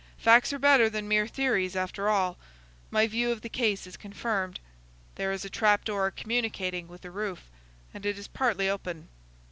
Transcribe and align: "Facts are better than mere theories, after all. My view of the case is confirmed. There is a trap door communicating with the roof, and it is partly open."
"Facts 0.17 0.51
are 0.51 0.57
better 0.57 0.89
than 0.89 1.07
mere 1.07 1.27
theories, 1.27 1.75
after 1.75 2.09
all. 2.09 2.39
My 2.89 3.05
view 3.05 3.31
of 3.31 3.41
the 3.41 3.49
case 3.49 3.85
is 3.85 3.95
confirmed. 3.97 4.59
There 5.13 5.31
is 5.31 5.45
a 5.45 5.47
trap 5.51 5.85
door 5.85 6.09
communicating 6.09 6.87
with 6.87 7.01
the 7.01 7.11
roof, 7.11 7.51
and 7.93 8.03
it 8.03 8.17
is 8.17 8.27
partly 8.27 8.67
open." 8.67 9.09